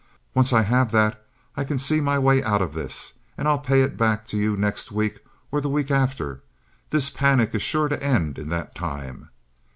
[0.33, 1.23] Once I have that
[1.55, 4.37] I can see my way out of this, and I'll pay it all back to
[4.37, 5.19] you next week
[5.51, 9.29] or the week after—this panic is sure to end in that time.